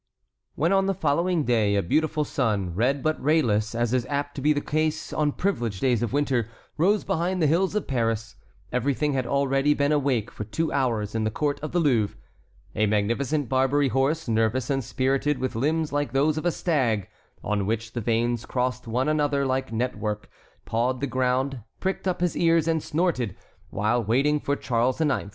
[0.55, 4.41] When on the following day a beautiful sun, red but rayless, as is apt to
[4.41, 8.35] be the case on privileged days of winter, rose behind the hills of Paris,
[8.71, 12.17] everything had already been awake for two hours in the court of the Louvre.
[12.73, 17.07] A magnificent Barbary horse, nervous and spirited, with limbs like those of a stag,
[17.43, 20.31] on which the veins crossed one another like network,
[20.65, 23.35] pawed the ground, pricked up his ears and snorted,
[23.69, 25.29] while waiting for Charles IX.